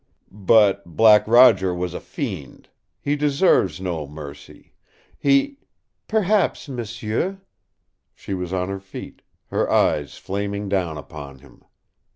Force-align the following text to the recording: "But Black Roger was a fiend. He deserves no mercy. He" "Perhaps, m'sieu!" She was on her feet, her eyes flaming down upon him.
"But 0.31 0.83
Black 0.97 1.27
Roger 1.27 1.75
was 1.75 1.93
a 1.93 1.99
fiend. 1.99 2.69
He 2.99 3.15
deserves 3.15 3.79
no 3.79 4.07
mercy. 4.07 4.73
He" 5.19 5.59
"Perhaps, 6.07 6.67
m'sieu!" 6.67 7.37
She 8.15 8.33
was 8.33 8.51
on 8.51 8.67
her 8.69 8.79
feet, 8.79 9.21
her 9.51 9.69
eyes 9.69 10.17
flaming 10.17 10.67
down 10.69 10.97
upon 10.97 11.37
him. 11.37 11.63